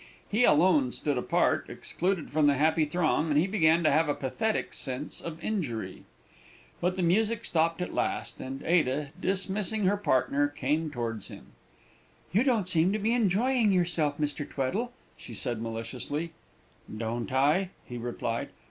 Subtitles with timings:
[0.29, 4.15] He alone stood apart, excluded from the happy throng, and he began to have a
[4.15, 6.01] pathetic sense of injury.
[6.79, 11.51] But the music stopped at last, and Ada, dismissing her partner, came towards him.
[12.31, 14.43] "You don't seem to be enjoying yourself, Mr.
[14.49, 16.31] Tweddle," she said maliciously.
[16.97, 18.49] "Don't I?" he replied.